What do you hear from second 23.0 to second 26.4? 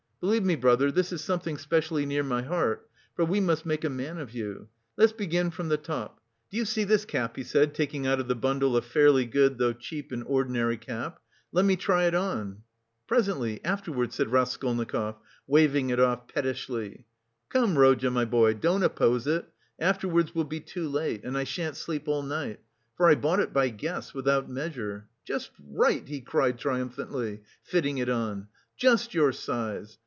I bought it by guess, without measure. Just right!" he